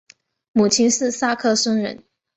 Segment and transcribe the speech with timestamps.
[0.51, 2.03] 母亲是萨克森人。